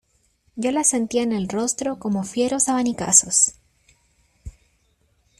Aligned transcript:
yo 0.55 0.71
las 0.71 0.89
sentía 0.89 1.21
en 1.21 1.31
el 1.31 1.47
rostro 1.47 1.99
como 1.99 2.23
fieros 2.23 2.69
abanicazos. 2.69 3.51